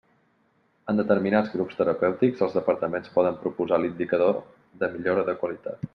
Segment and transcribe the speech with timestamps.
[0.93, 4.41] En determinats grups terapèutics, els departaments poden proposar l'indicador
[4.85, 5.87] de millora de qualitat.